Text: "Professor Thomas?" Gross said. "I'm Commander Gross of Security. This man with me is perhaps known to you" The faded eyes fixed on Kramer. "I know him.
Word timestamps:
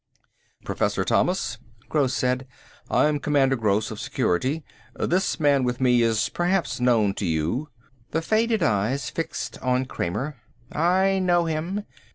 "Professor 0.65 1.03
Thomas?" 1.05 1.59
Gross 1.87 2.15
said. 2.15 2.47
"I'm 2.89 3.19
Commander 3.19 3.55
Gross 3.55 3.91
of 3.91 3.99
Security. 3.99 4.63
This 4.95 5.39
man 5.39 5.63
with 5.63 5.79
me 5.79 6.01
is 6.01 6.27
perhaps 6.29 6.79
known 6.79 7.13
to 7.13 7.25
you" 7.27 7.69
The 8.09 8.23
faded 8.23 8.63
eyes 8.63 9.11
fixed 9.11 9.59
on 9.61 9.85
Kramer. 9.85 10.37
"I 10.71 11.19
know 11.19 11.45
him. 11.45 11.85